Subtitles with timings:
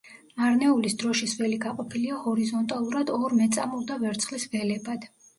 [0.41, 5.07] მარნეულის დროშის ველი გაყოფილია ჰორიზონტალურად ორ მეწამულ და ვერცხლის ველებად.